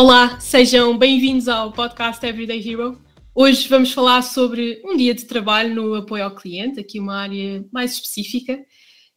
[0.00, 3.02] Olá, sejam bem-vindos ao podcast Everyday Hero.
[3.34, 7.66] Hoje vamos falar sobre um dia de trabalho no apoio ao cliente, aqui uma área
[7.72, 8.64] mais específica.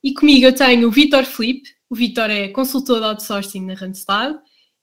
[0.03, 1.69] E comigo eu tenho o Vitor Felipe.
[1.87, 4.35] O Vitor é consultor de outsourcing na Randstad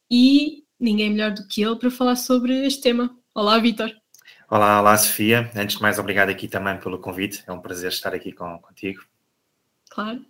[0.09, 3.11] e ninguém melhor do que ele para falar sobre este tema.
[3.35, 3.91] Olá, Vitor.
[4.49, 5.51] Olá, olá, Sofia.
[5.57, 7.43] Antes de mais, obrigado aqui também pelo convite.
[7.45, 9.03] É um prazer estar aqui com, contigo.
[9.91, 10.25] Claro.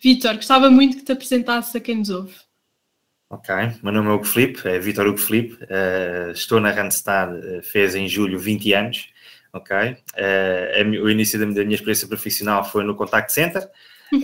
[0.00, 2.34] Vitor, gostava muito que te apresentasse a quem nos ouve.
[3.32, 3.48] Ok,
[3.82, 7.94] meu nome é Hugo Felipe, é Vitor Hugo Felipe, uh, estou na Randstad, uh, fez
[7.94, 9.08] em julho 20 anos,
[9.54, 9.74] ok?
[9.74, 13.66] Uh, o início da, da, minha experiência profissional foi no Contact Center,
[14.12, 14.20] uhum.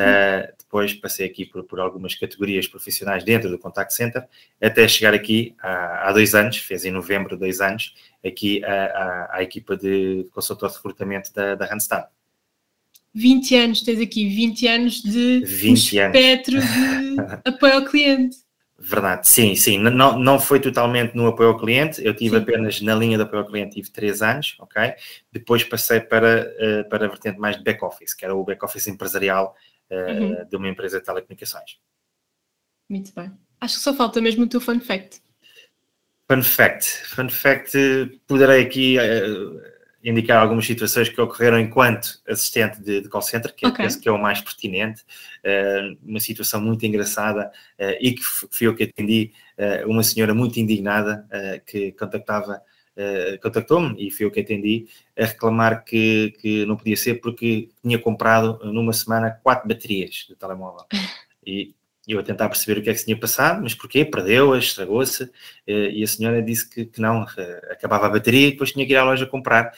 [0.59, 4.23] depois passei aqui por, por, algumas categorias profissionais dentro do Contact Center,
[4.61, 9.43] até chegar aqui há, há dois anos, fez em novembro dois anos, aqui à, à
[9.43, 12.09] equipa de consultor de recrutamento da, da Randstad.
[13.15, 17.17] 20 anos, tens aqui 20 anos de 20 um espectro anos.
[17.17, 18.37] de apoio ao cliente.
[18.81, 19.77] Verdade, sim, sim.
[19.79, 22.43] Não, não foi totalmente no apoio ao cliente, eu tive sim.
[22.43, 24.95] apenas na linha de apoio ao cliente, tive três anos, ok?
[25.33, 29.57] Depois passei para, uh, para a vertente mais de back-office, que era o back-office empresarial
[29.91, 30.49] uh, uhum.
[30.49, 31.81] de uma empresa de telecomunicações.
[32.89, 33.33] Muito bem.
[33.61, 35.21] Acho que só falta mesmo o teu fun fact.
[36.31, 36.87] Fun fact.
[37.09, 39.61] Fun fact, poderei aqui uh,
[40.03, 43.85] indicar algumas situações que ocorreram enquanto assistente de, de call center, que okay.
[43.85, 45.03] penso que é o mais pertinente.
[45.45, 50.35] Uh, uma situação muito engraçada uh, e que fui eu que atendi uh, uma senhora
[50.35, 51.27] muito indignada
[51.67, 52.63] que contactava,
[53.43, 57.99] contactou-me e fui eu que atendi a reclamar que, que não podia ser porque tinha
[57.99, 60.85] comprado numa semana quatro baterias de telemóvel.
[61.47, 61.75] E
[62.13, 64.05] eu a tentar perceber o que é que se tinha passado, mas porquê?
[64.05, 65.31] Perdeu-as, estragou-se,
[65.67, 67.27] e a senhora disse que, que, não,
[67.71, 69.73] acabava a bateria e depois tinha que ir à loja comprar.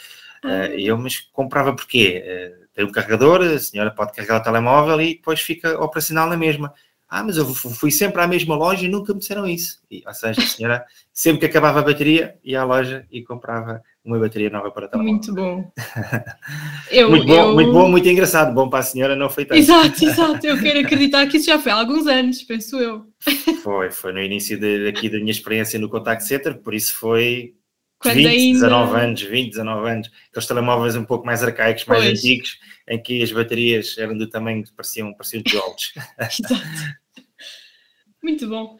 [0.44, 0.68] Ah.
[0.68, 2.54] E eu, mas comprava porquê?
[2.74, 6.72] Tem um carregador, a senhora pode carregar o telemóvel e depois fica operacional na mesma.
[7.08, 9.82] Ah, mas eu fui sempre à mesma loja e nunca me disseram isso.
[9.90, 13.82] E, ou seja, a senhora, sempre que acabava a bateria, ia à loja e comprava
[14.04, 15.14] uma bateria nova para telemóvel.
[15.14, 15.72] Muito bom.
[16.90, 17.54] Eu, muito bom, eu...
[17.54, 18.52] muito bom, muito engraçado.
[18.52, 19.58] Bom para a senhora, não foi tanto.
[19.58, 20.44] Exato, exato.
[20.44, 23.06] Eu quero acreditar que isso já foi há alguns anos, penso eu.
[23.62, 27.54] Foi, foi no início de, aqui da minha experiência no Contact Center, por isso foi
[27.98, 28.60] quando 20, ainda...
[28.60, 32.18] 19 anos, 20, 19 anos, aqueles telemóveis um pouco mais arcaicos, mais pois.
[32.18, 32.58] antigos,
[32.88, 35.92] em que as baterias eram do tamanho que pareciam, pareciam tijolos.
[38.24, 38.78] Muito bom.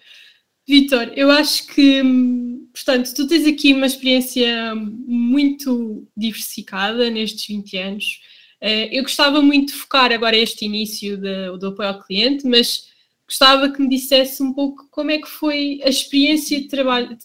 [0.70, 2.00] Vitor, eu acho que,
[2.72, 8.20] portanto, tu tens aqui uma experiência muito diversificada nestes 20 anos.
[8.60, 12.84] Eh, eu gostava muito de focar agora este início de, do apoio ao cliente, mas
[13.26, 16.68] gostava que me dissesse um pouco como é que foi a experiência de,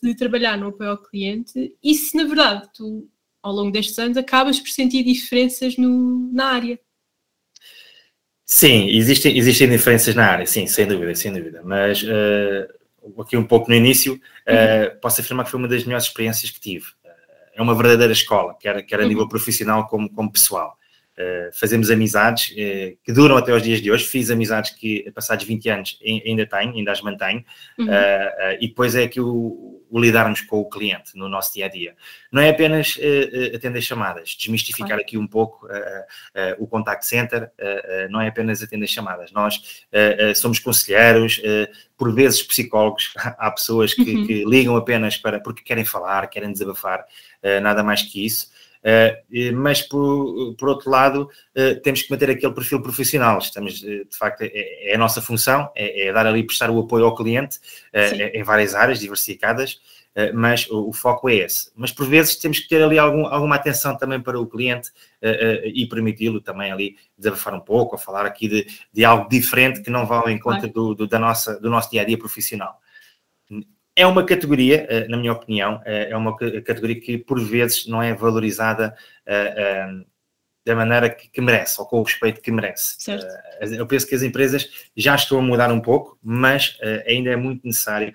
[0.01, 3.07] de trabalhar no apoio ao cliente e se, na verdade, tu,
[3.43, 6.79] ao longo destes anos, acabas por sentir diferenças no, na área.
[8.43, 11.61] Sim, existem, existem diferenças na área, sim, sem dúvida, sem dúvida.
[11.63, 12.84] Mas uh,
[13.19, 14.99] aqui um pouco no início, uh, uhum.
[15.01, 16.85] posso afirmar que foi uma das melhores experiências que tive.
[17.03, 17.09] Uh,
[17.55, 19.09] é uma verdadeira escola, quer, quer a uhum.
[19.09, 20.77] nível profissional como, como pessoal.
[21.17, 24.03] Uh, fazemos amizades uh, que duram até os dias de hoje.
[24.05, 27.43] Fiz amizades que, passados 20 anos, ainda tenho, ainda as mantenho.
[27.79, 27.85] Uhum.
[27.87, 31.69] Uh, e depois é aqui o, o, lidarmos com o cliente no nosso dia a
[31.69, 31.95] dia.
[32.29, 32.99] Não é apenas
[33.55, 35.65] atender chamadas, desmistificar aqui um pouco
[36.59, 37.49] o contact center,
[38.09, 39.31] não é apenas atender chamadas.
[39.31, 39.85] Nós
[40.35, 41.41] somos conselheiros,
[41.97, 43.13] por vezes psicólogos.
[43.39, 44.27] Há pessoas que, uhum.
[44.27, 47.05] que, ligam apenas para porque querem falar, querem desabafar,
[47.61, 48.53] nada mais que isso.
[48.85, 53.39] Uh, mas, por, por, outro lado, uh, temos que manter aquele perfil profissional.
[53.39, 56.79] Estamos, uh, de facto, é, é, a nossa função, é, é, dar ali, prestar o
[56.79, 57.59] apoio ao cliente
[58.33, 59.79] em várias áreas diversificadas,
[60.33, 61.71] mas o, o, foco é esse.
[61.75, 64.91] Mas, por vezes, temos que ter ali algum, alguma atenção também para o cliente
[65.73, 69.89] e permiti-lo também ali desabafar um pouco, ou falar aqui de, de algo diferente que
[69.89, 72.79] não vá ao encontro do, do, da nossa, do nosso dia-a-dia -dia profissional.
[73.95, 78.03] É uma categoria, eh, na minha opinião, eh, é uma categoria que por vezes não
[78.03, 78.93] é valorizada
[79.25, 79.87] eh,
[80.65, 82.95] da maneira que, merece, ou com o respeito que merece.
[82.99, 83.25] Certo.
[83.61, 86.77] Eu penso que as empresas já estão a mudar um pouco, mas
[87.07, 88.11] ainda é muito necessário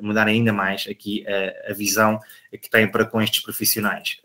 [0.00, 1.26] mudar ainda mais aqui
[1.68, 2.18] a visão
[2.50, 4.18] que têm para com estes profissionais.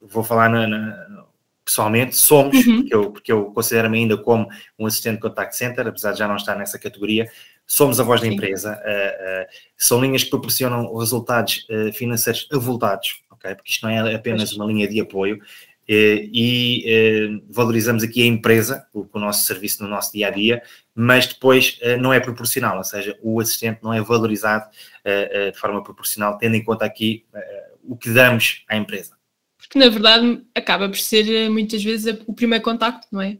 [0.00, 1.26] Vou falar na, na,
[1.66, 2.76] pessoalmente, somos, uhum.
[2.76, 4.48] porque, eu, porque eu considero-me ainda como
[4.78, 7.28] um assistente de contact center, apesar de já não estar nessa categoria,
[7.66, 9.46] somos a voz da empresa, uh, uh,
[9.76, 13.54] são linhas que proporcionam resultados uh, financeiros avultados, ok?
[13.56, 15.40] Porque isto não é apenas uma linha de apoio
[15.88, 20.60] e valorizamos aqui a empresa, o, o, nosso serviço no nosso dia a dia,
[20.92, 24.68] mas depois não é proporcional, ou seja, o assistente não é valorizado
[25.04, 27.24] de forma proporcional, tendo em conta aqui
[27.84, 29.16] o que damos à empresa.
[29.56, 33.38] Porque na verdade acaba por ser muitas vezes o primeiro contacto, não é?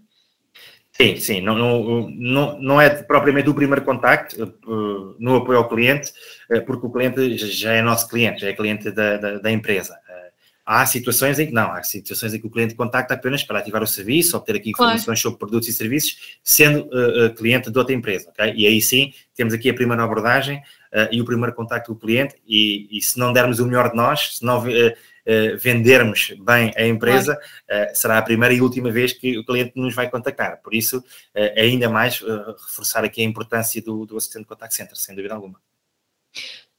[0.99, 5.69] Sim, sim, não, não, não, não é propriamente o primeiro contacto uh, no apoio ao
[5.69, 6.11] cliente,
[6.51, 9.93] uh, porque o cliente já é nosso cliente, já é cliente da, da, da empresa.
[9.93, 10.33] Uh,
[10.65, 13.83] há situações em que não, há situações em que o cliente contacta apenas para ativar
[13.83, 15.19] o serviço, obter aqui informações claro.
[15.19, 16.89] sobre produtos e serviços, sendo
[17.37, 18.55] cliente de outra empresa, ok?
[18.57, 20.63] E aí sim, temos aqui a primeira abordagem
[21.13, 23.97] e o primeiro contacto com o cliente, e, e, se não dermos o melhor de
[23.97, 24.93] nós, se não uh,
[25.59, 29.95] vendermos bem a empresa, uh, será a primeira e última vez que o cliente nos
[29.95, 30.61] vai contactar.
[30.63, 35.15] Por isso, uh, ainda mais reforçar aqui a importância do, do assistente contact center, sem
[35.15, 35.61] dúvida alguma.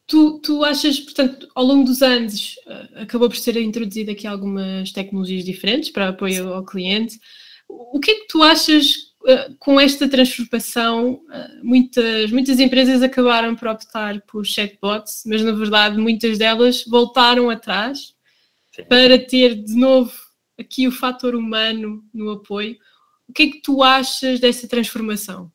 [0.05, 2.55] Tu, tu achas, portanto, ao longo dos anos,
[2.95, 7.19] acabou por ser introduzido aqui algumas tecnologias diferentes para apoio ao cliente.
[7.67, 9.07] O que é que tu achas
[9.59, 11.19] com esta transformação,
[11.61, 18.15] muitas, muitas empresas acabaram por optar por chatbots, mas na verdade muitas delas voltaram atrás
[18.83, 20.11] para ter de novo
[20.59, 22.75] aqui o fator humano no apoio.
[23.27, 25.51] O que é que tu achas dessa transformação?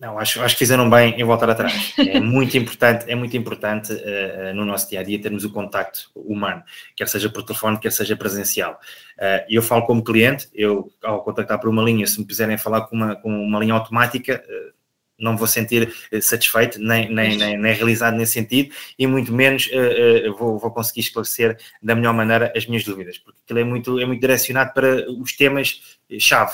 [0.00, 1.92] Não, acho, acho que fizeram bem em voltar atrás.
[1.98, 6.10] É muito importante, é muito importante uh, no nosso dia a dia termos o contacto
[6.14, 6.62] humano,
[6.96, 8.80] quer seja por telefone, quer seja presencial.
[9.18, 12.86] Uh, eu falo como cliente, eu ao contactar por uma linha, se me quiserem falar
[12.86, 14.79] com uma, com uma linha automática, uh,
[15.20, 19.66] não vou sentir eh, satisfeito nem, nem, nem, nem, realizado nesse sentido e muito menos
[19.66, 23.64] uh, uh, vou, vou, conseguir esclarecer da melhor maneira as minhas dúvidas, porque aquilo é
[23.64, 26.52] muito, é muito direcionado para os temas-chave.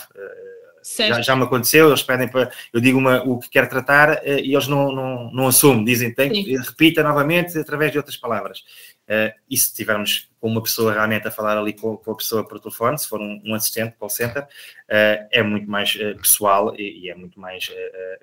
[0.98, 4.54] Já, já, me aconteceu, eles pedem para eu digo uma, o que quero tratar e
[4.54, 8.62] eles não, não, não assumem, dizem tem, repita novamente através de outras palavras.
[9.06, 12.46] Uh, e se tivermos com uma pessoa realmente a falar ali com, com a pessoa
[12.46, 16.74] por telefone, se for um, um assistente call center, uh, é muito mais uh, pessoal
[16.76, 17.70] e, e, é muito mais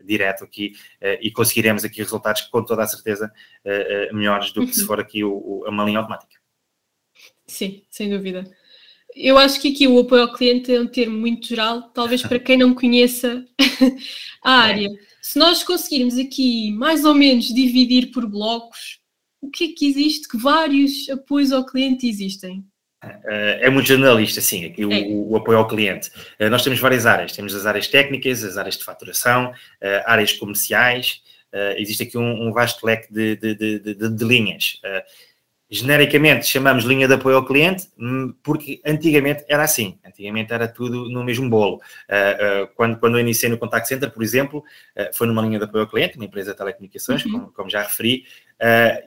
[0.03, 0.73] direto aqui
[1.21, 3.31] e conseguiremos aqui resultados com toda a certeza
[4.11, 4.87] melhores do que se uhum.
[4.87, 6.35] for aqui o, o, uma linha automática.
[7.47, 8.43] Sim, sem dúvida.
[9.15, 12.39] Eu acho que aqui o apoio ao cliente é um termo muito geral, talvez para
[12.39, 13.45] quem não conheça
[14.43, 14.89] a área.
[15.21, 19.02] Se nós conseguirmos aqui mais ou menos dividir por blocos,
[19.43, 20.27] o que é que existe?
[20.27, 22.63] Que vários apoios ao cliente existem?
[23.25, 25.01] É muito generalista, sim, aqui o, é.
[25.09, 26.09] o, apoio ao cliente.
[26.39, 29.51] Eh, nós temos várias áreas, temos as áreas técnicas, as áreas de faturação,
[29.81, 34.79] eh, áreas comerciais, eh, existe aqui um, um vasto leque de, de, de, de linhas
[35.73, 41.09] genericamente chamamos linha de apoio ao cliente, hum, porque antigamente era assim, antigamente era tudo
[41.09, 41.77] no mesmo bolo.
[42.07, 45.57] Uh, uh, quando, quando eu iniciei no Contact Center, por exemplo, uh, foi numa linha
[45.57, 47.31] de apoio ao cliente, uma empresa de telecomunicações, uhum.
[47.31, 48.23] como, como, já referi,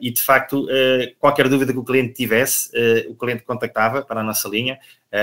[0.01, 0.67] e de facto,
[1.17, 2.69] qualquer dúvida que o cliente tivesse,
[3.09, 4.77] o cliente contactava para a nossa linha,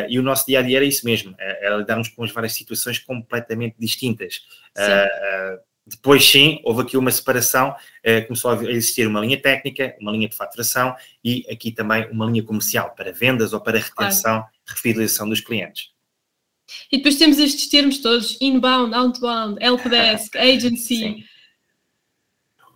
[0.09, 2.99] e o nosso dia a dia era isso mesmo, era lidarmos com as várias situações
[2.99, 4.41] completamente distintas.
[4.77, 10.13] Sim depois, sim, houve aqui uma separação, eh, começou a existir uma linha técnica, uma
[10.13, 14.47] linha de faturação e aqui também uma linha comercial para vendas ou para retenção, claro.
[14.67, 15.91] refidelização dos clientes.
[16.91, 20.97] E depois temos estes termos todos: inbound, outbound, helpdesk, agency.
[20.97, 21.25] Sim.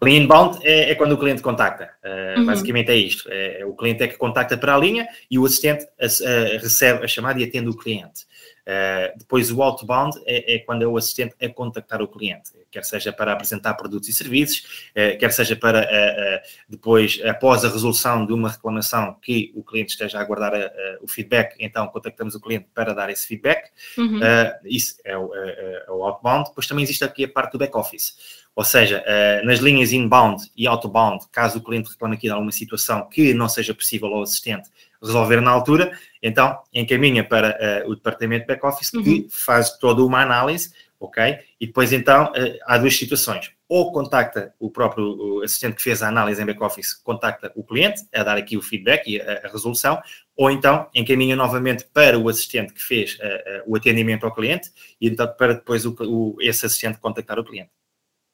[0.00, 1.90] O inbound é, é, quando o cliente contacta.
[2.04, 2.46] Uh, uhum.
[2.46, 3.28] Basicamente é isto.
[3.30, 6.58] É, é, o cliente é que contacta para a linha e o assistente a, a,
[6.58, 8.24] recebe a chamada e atende o cliente.
[8.68, 12.84] Uh, depois o outbound é, é, quando é o assistente a contactar o cliente, quer
[12.84, 18.26] seja para apresentar produtos e serviços, uh, quer seja para uh, depois, após a resolução
[18.26, 20.52] de uma reclamação que o cliente esteja a aguardar
[21.00, 23.70] o feedback, então contactamos o cliente para dar esse feedback.
[23.96, 24.20] Uhum.
[24.64, 26.48] isso é o, é o, outbound.
[26.50, 28.46] Depois também existe aqui a parte do back-office.
[28.58, 29.04] Ou seja,
[29.44, 33.48] nas linhas inbound e outbound, caso o cliente reclame aqui de alguma situação que não
[33.48, 34.68] seja possível ao assistente
[35.00, 39.04] resolver na altura, então encaminha para uh, o departamento de back-office uhum.
[39.04, 41.38] que faz toda uma análise, ok?
[41.60, 43.52] E depois então uh, há duas situações.
[43.68, 48.24] Ou contacta o próprio assistente que fez a análise em back-office, contacta o cliente a
[48.24, 50.02] dar aqui o feedback e a, resolução,
[50.36, 53.18] ou então encaminha novamente para o assistente que fez
[53.66, 57.70] o atendimento ao cliente e então para depois o, esse assistente contactar o cliente.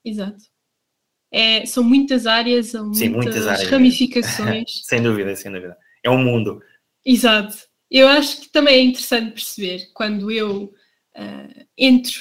[0.05, 0.45] Exato.
[1.33, 3.71] É, são muitas áreas, são Sim, muitas, muitas áreas.
[3.71, 4.83] ramificações.
[4.87, 5.77] sem dúvida, sem dúvida.
[6.03, 6.63] É um mundo.
[7.05, 7.57] Exato.
[7.91, 10.73] Eu acho que também é interessante perceber quando eu
[11.17, 12.21] uh, entro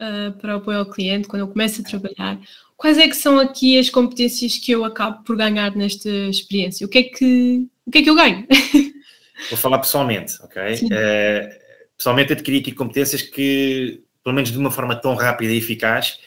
[0.00, 2.40] uh, para o apoio ao cliente, quando eu começo a trabalhar,
[2.76, 6.86] quais é que são aqui as competências que eu acabo por ganhar nesta experiência?
[6.86, 8.46] O que é que, o que, é que eu ganho?
[9.48, 10.62] Vou falar pessoalmente, ok?
[10.62, 11.60] Uh,
[11.96, 16.18] pessoalmente adquiri aqui competências que, pelo menos de uma forma tão rápida e eficaz,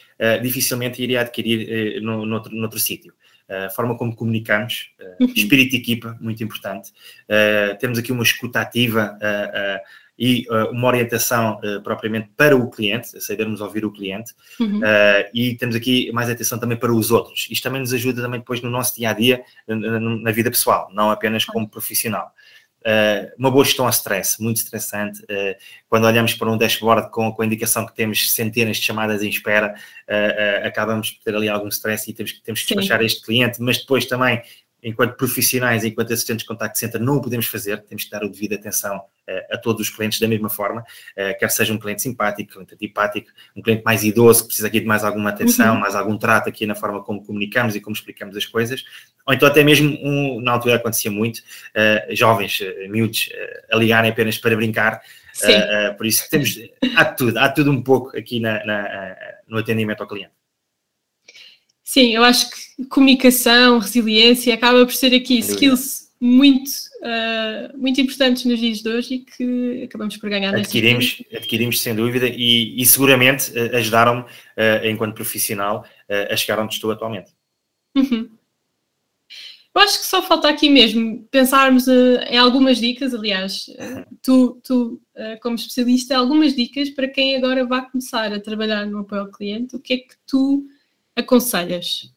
[0.42, 3.12] dificilmente iria adquirir no, noutro, noutro sítio
[3.48, 4.90] a forma como comunicamos,
[5.20, 6.90] uh, espírito de equipa, muito importante.
[7.28, 13.60] Uh, temos aqui uma escuta ativa uh, e uma orientação propriamente para o cliente, sabermos
[13.60, 14.80] ouvir o cliente, uhum.
[15.34, 17.48] e temos aqui mais atenção também para os outros.
[17.50, 20.88] Isto também nos ajuda também depois no nosso dia a dia, na, na vida pessoal,
[20.94, 22.32] não apenas como profissional.
[22.84, 25.22] Uh, uma boa gestão ao stress, muito estressante.
[25.22, 25.56] Uh,
[25.88, 29.28] quando olhamos para um dashboard com, com a indicação que temos centenas de chamadas em
[29.28, 29.74] espera,
[30.08, 33.06] uh, acabamos por ter ali algum stress e temos, temos que despachar Sim.
[33.06, 34.42] este cliente, mas depois também
[34.84, 38.28] enquanto profissionais, enquanto assistentes de contact center, não o podemos fazer, temos que dar o
[38.28, 42.02] devido atenção uh, a todos os clientes da mesma forma, uh, quer seja um cliente
[42.02, 45.80] simpático, cliente antipático, um cliente mais idoso que precisa aqui de mais alguma atenção, uhum.
[45.80, 48.84] mais algum trato aqui na forma como comunicamos e como explicamos as coisas,
[49.26, 52.58] ou então até mesmo, um, na altura acontecia muito, uh, jovens,
[52.90, 53.30] miúdos,
[53.72, 55.00] a ligarem apenas para brincar,
[55.96, 56.56] por isso temos,
[56.94, 59.16] há tudo, há tudo um pouco aqui na, na,
[59.48, 60.43] no atendimento ao cliente.
[61.84, 66.70] Sim, eu acho que comunicação, resiliência acaba por ser aqui skills muito,
[67.02, 70.54] uh, muito importantes nos dias de hoje e que acabamos por ganhar.
[70.54, 75.84] Adquirimos, adquirimos sem dúvida e, e seguramente uh, ajudaram-me, uh, enquanto profissional,
[76.30, 77.32] a chegar onde estou atualmente.
[77.94, 78.30] Uhum.
[79.74, 83.66] Eu acho que só falta aqui mesmo pensarmos em algumas dicas, aliás,
[84.22, 85.00] tu, tu
[85.42, 89.74] como especialista, algumas dicas para quem agora vai começar a trabalhar no apoio ao cliente,
[89.74, 90.64] o que é que tu
[91.16, 92.12] aconselhas?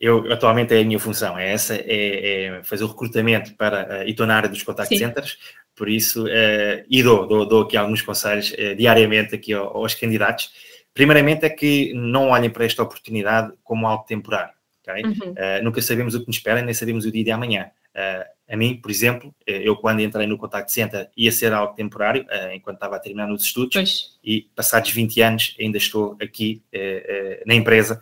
[0.00, 4.06] Eu, atualmente é a minha função, é essa, é, é fazer o recrutamento para, uh,
[4.06, 5.04] e estou na área dos contact Sim.
[5.04, 5.36] centers,
[5.76, 9.94] por isso, uh, e dou, dou, dou, aqui alguns conselhos uh, diariamente aqui aos, aos
[9.94, 10.50] candidatos.
[10.94, 15.04] Primeiramente é que não olhem para esta oportunidade como algo temporário, ok?
[15.04, 15.32] Uhum.
[15.32, 17.70] Uh, nunca sabemos o que nos espera, nem sabemos o dia de amanhã.
[17.94, 21.72] Uh, a mim, por exemplo, eh, eu quando entrei no Contact Center ia ser algo
[21.74, 24.18] temporário, uh, enquanto estava a terminar os estudos, pois.
[24.24, 28.00] e passados 20 anos ainda estou aqui uh, na empresa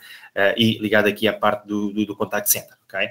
[0.57, 3.09] e ligado aqui à parte do, do, do Contact Center, ok?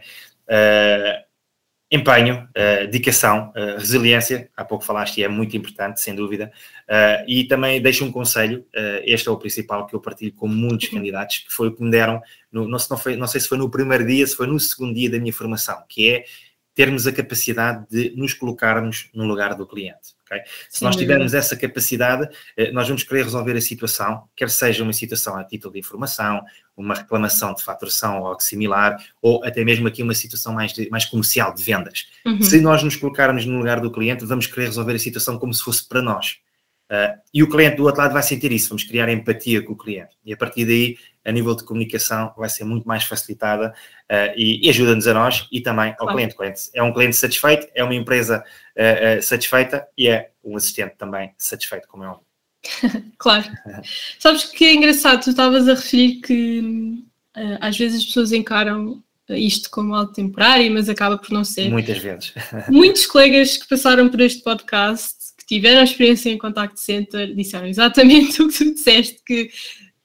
[1.91, 2.47] empenho,
[2.89, 6.49] dedicação, resiliência, há pouco falaste e é muito importante, sem dúvida,
[7.27, 8.65] e também deixo um conselho,
[9.03, 10.99] este é o principal que eu partilho com muitos uhum.
[10.99, 13.57] candidatos, que foi o que me deram, no, não, não, foi, não sei se foi
[13.57, 16.23] no primeiro dia, se foi no segundo dia da minha formação, que é
[16.77, 20.15] termos a capacidade de nos colocarmos no lugar do cliente.
[20.25, 20.43] Okay?
[20.69, 24.83] Se Sim, nós tivermos essa capacidade, eh, nós vamos querer resolver a situação, quer seja
[24.83, 26.39] uma situação a título de informação,
[26.77, 30.87] uma reclamação de faturação ou algo similar, ou até mesmo aqui uma situação mais, de,
[30.91, 32.09] mais comercial, de vendas.
[32.23, 32.43] Uhum.
[32.43, 35.63] Se nós nos colocarmos no lugar do cliente, vamos querer resolver a situação como se
[35.63, 36.37] fosse para nós.
[36.89, 39.77] Uh, e o cliente do outro lado vai sentir isso, vamos criar empatia com o
[39.77, 40.15] cliente.
[40.23, 43.73] E a partir daí, a nível de comunicação, vai ser muito mais facilitada
[44.09, 46.15] uh, e, e ajuda-nos a nós e também ao claro.
[46.15, 46.69] cliente.
[46.73, 51.87] É um cliente satisfeito, é uma empresa uh, satisfeita e é um assistente também satisfeito,
[51.89, 52.25] como é óbvio.
[53.17, 53.45] claro.
[54.17, 57.03] Sabes que é engraçado, tu estavas a referir que
[57.61, 61.69] às vezes as pessoas encaram isto como algo temporário, mas acaba por não ser.
[61.69, 62.33] Muitas vezes.
[62.69, 65.16] Muitos colegas que passaram por este podcast
[65.47, 69.49] tiveram experiência em contact center disseram exatamente o que tu disseste, que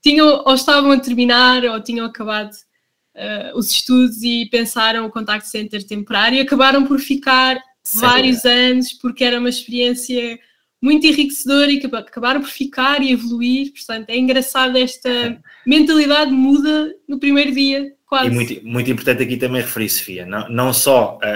[0.00, 5.48] tinham ou estavam a terminar ou tinham acabado uh, os estudos e pensaram o contact
[5.48, 7.60] center temporário e acabaram por ficar
[7.94, 10.38] vários anos porque era uma experiência
[10.82, 13.72] muito enriquecedora e que acabaram por ficar e evoluir.
[13.72, 18.26] Portanto, é engraçado esta mentalidade muda no primeiro dia Quase.
[18.26, 21.28] E muito, muito importante aqui também referir, Sofia, não, não só a,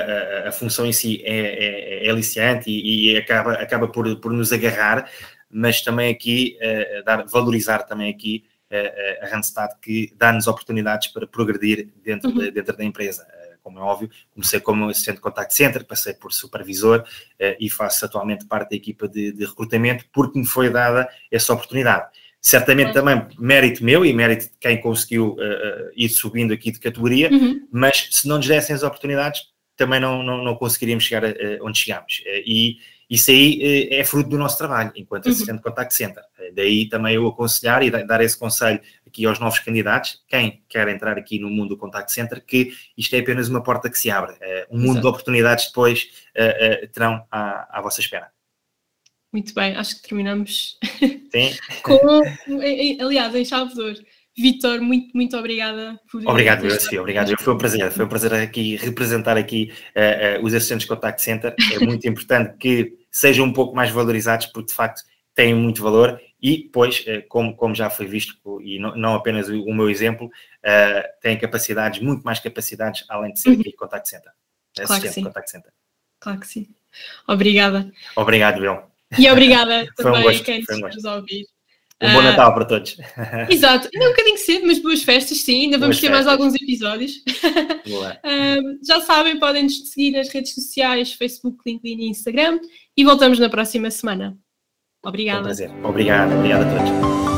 [0.44, 4.30] a, a função em si é, é, é aliciante e, e, acaba, acaba por, por
[4.30, 5.10] nos agarrar,
[5.50, 11.26] mas também aqui uh, dar, valorizar também aqui uh, a Randstad que dá-nos oportunidades para
[11.26, 12.40] progredir dentro, uhum.
[12.40, 13.26] de, dentro da empresa.
[13.66, 17.04] Como é óbvio, comecei como assistente de contact center, passei por supervisor
[17.58, 22.08] e faço atualmente parte da equipa de, de recrutamento porque me foi dada essa oportunidade
[22.46, 27.28] certamente também mérito meu e mérito de quem conseguiu uh, ir subindo aqui de categoria,
[27.28, 27.66] uhum.
[27.72, 31.32] mas se não nos dessem as oportunidades, também não, não, não conseguiríamos chegar a, a
[31.62, 32.20] onde chegamos.
[32.20, 32.76] Uh, e
[33.10, 35.32] isso aí é fruto do nosso trabalho, enquanto uhum.
[35.32, 36.22] assistente de contact center.
[36.54, 38.80] daí também eu aconselhar e dar esse conselho
[39.16, 43.16] aqui aos novos candidatos, quem quer entrar aqui no mundo do contact center, que isto
[43.16, 44.34] é apenas uma porta que se abre.
[44.70, 45.00] um mundo Exato.
[45.00, 46.08] de oportunidades depois
[46.92, 48.30] terão à, à vossa espera.
[49.32, 50.78] Muito bem, acho que terminamos
[51.82, 52.22] com,
[53.02, 53.98] aliás, em chave de ouro.
[54.38, 56.22] Vitor, muito, muito obrigada por.
[56.26, 57.34] Obrigado, eu, Sofia, obrigado.
[57.38, 61.22] Foi um prazer, foi um prazer aqui representar aqui uh, uh, os assistentes de Contact
[61.22, 61.54] Center.
[61.72, 65.02] É muito importante que sejam um pouco mais valorizados, porque de facto
[65.34, 69.48] têm muito valor e depois, uh, como, como já foi visto, e não, não apenas
[69.48, 70.30] o, o, meu exemplo,
[71.20, 73.60] têm capacidades, muito mais capacidades, além de ser uhum.
[73.60, 74.32] aqui Contact Center.
[74.84, 75.24] Claro que sim.
[75.24, 75.72] Contact Center.
[76.20, 76.68] Claro que sim.
[77.26, 77.90] Obrigada.
[78.16, 78.78] Obrigado, Bill.
[79.18, 81.46] E obrigada também um gosto, a quem nos um a ouvir.
[82.00, 82.96] Um bom uh, Natal para todos.
[83.48, 85.64] Exato, ainda é um bocadinho cedo, mas boas festas, sim.
[85.64, 86.26] Ainda vamos boas ter festas.
[86.26, 87.12] mais alguns episódios.
[87.86, 92.60] uh, já sabem, podem nos seguir nas redes sociais, Facebook, LinkedIn e Instagram.
[92.96, 94.36] E voltamos na próxima semana.
[95.06, 95.40] Obrigada.
[95.40, 95.70] Um prazer.
[95.84, 97.35] Obrigado, obrigado a todos.